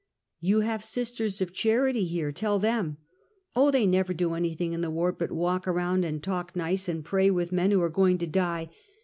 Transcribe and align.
"You 0.39 0.61
have 0.61 0.83
Sisters 0.83 1.41
of 1.41 1.53
Charity 1.53 2.05
here; 2.05 2.31
tell 2.31 2.57
them."" 2.57 2.97
Oh, 3.55 3.69
they 3.69 3.85
never 3.85 4.15
do 4.15 4.33
anything 4.33 4.73
in 4.73 4.81
the 4.81 4.89
ward 4.89 5.19
but 5.19 5.31
walk 5.31 5.67
around 5.67 6.03
and 6.05 6.23
talk 6.23 6.55
nice, 6.55 6.89
and 6.89 7.05
pray 7.05 7.29
with 7.29 7.51
men 7.51 7.69
who 7.69 7.83
are 7.83 7.89
go 7.91 8.07
ing 8.07 8.17
to 8.17 8.25
die. 8.25 8.71